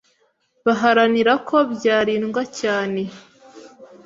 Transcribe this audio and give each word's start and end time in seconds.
baharanira 0.65 1.33
ko 1.47 1.57
byarindwa 1.73 2.41
cyane 2.59 3.01